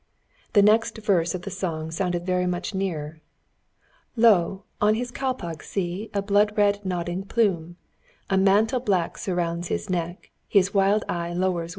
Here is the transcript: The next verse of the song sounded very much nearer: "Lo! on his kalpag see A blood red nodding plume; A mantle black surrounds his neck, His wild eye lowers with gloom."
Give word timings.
The 0.53 0.63
next 0.63 0.97
verse 0.97 1.35
of 1.35 1.43
the 1.43 1.51
song 1.51 1.91
sounded 1.91 2.25
very 2.25 2.47
much 2.47 2.73
nearer: 2.73 3.21
"Lo! 4.15 4.63
on 4.81 4.95
his 4.95 5.11
kalpag 5.11 5.61
see 5.61 6.09
A 6.11 6.23
blood 6.23 6.57
red 6.57 6.83
nodding 6.83 7.21
plume; 7.23 7.77
A 8.27 8.35
mantle 8.35 8.79
black 8.79 9.19
surrounds 9.19 9.67
his 9.67 9.91
neck, 9.91 10.31
His 10.47 10.73
wild 10.73 11.03
eye 11.07 11.33
lowers 11.33 11.35
with 11.35 11.53
gloom." 11.65 11.69